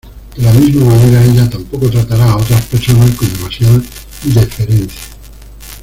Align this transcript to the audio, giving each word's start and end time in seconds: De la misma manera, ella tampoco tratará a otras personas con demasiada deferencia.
De 0.35 0.41
la 0.41 0.51
misma 0.53 0.83
manera, 0.85 1.23
ella 1.23 1.47
tampoco 1.47 1.87
tratará 1.91 2.31
a 2.31 2.37
otras 2.37 2.65
personas 2.65 3.11
con 3.11 3.31
demasiada 3.31 3.79
deferencia. 4.23 4.99